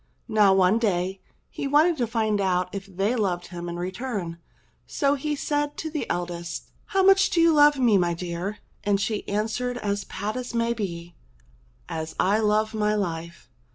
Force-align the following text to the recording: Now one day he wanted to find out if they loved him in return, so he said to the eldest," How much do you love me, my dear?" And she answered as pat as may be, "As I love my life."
Now 0.27 0.51
one 0.55 0.79
day 0.79 1.21
he 1.51 1.67
wanted 1.67 1.95
to 1.97 2.07
find 2.07 2.41
out 2.41 2.73
if 2.73 2.87
they 2.87 3.15
loved 3.15 3.45
him 3.49 3.69
in 3.69 3.77
return, 3.77 4.39
so 4.87 5.13
he 5.13 5.35
said 5.35 5.77
to 5.77 5.91
the 5.91 6.09
eldest," 6.09 6.71
How 6.87 7.03
much 7.03 7.29
do 7.29 7.39
you 7.39 7.53
love 7.53 7.77
me, 7.77 7.99
my 7.99 8.15
dear?" 8.15 8.57
And 8.83 8.99
she 8.99 9.27
answered 9.29 9.77
as 9.77 10.05
pat 10.05 10.35
as 10.35 10.55
may 10.55 10.73
be, 10.73 11.13
"As 11.87 12.15
I 12.19 12.39
love 12.39 12.73
my 12.73 12.95
life." 12.95 13.47